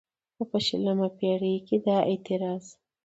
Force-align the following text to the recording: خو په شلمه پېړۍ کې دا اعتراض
خو 0.35 0.43
په 0.51 0.57
شلمه 0.67 1.07
پېړۍ 1.17 1.55
کې 1.67 1.77
دا 1.85 1.97
اعتراض 2.09 2.65